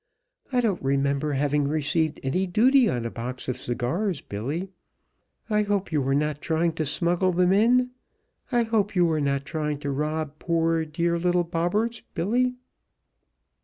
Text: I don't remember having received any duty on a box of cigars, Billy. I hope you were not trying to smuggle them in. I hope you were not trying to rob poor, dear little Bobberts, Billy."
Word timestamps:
I 0.51 0.61
don't 0.61 0.81
remember 0.81 1.33
having 1.33 1.67
received 1.67 2.19
any 2.23 2.47
duty 2.47 2.89
on 2.89 3.05
a 3.05 3.11
box 3.11 3.47
of 3.47 3.61
cigars, 3.61 4.19
Billy. 4.19 4.71
I 5.47 5.61
hope 5.61 5.91
you 5.91 6.01
were 6.01 6.15
not 6.15 6.41
trying 6.41 6.73
to 6.73 6.87
smuggle 6.87 7.31
them 7.33 7.53
in. 7.53 7.91
I 8.51 8.63
hope 8.63 8.95
you 8.95 9.05
were 9.05 9.21
not 9.21 9.45
trying 9.45 9.77
to 9.81 9.91
rob 9.91 10.39
poor, 10.39 10.85
dear 10.85 11.19
little 11.19 11.43
Bobberts, 11.43 12.01
Billy." 12.15 12.55